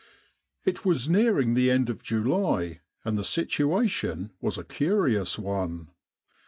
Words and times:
It 0.65 0.83
was 0.83 1.07
nearing 1.07 1.53
the 1.53 1.69
end 1.69 1.87
of 1.87 2.01
July, 2.01 2.79
and 3.05 3.19
the 3.19 3.23
situation 3.23 4.31
was 4.41 4.57
a 4.57 4.63
curious 4.63 5.37
one. 5.37 5.89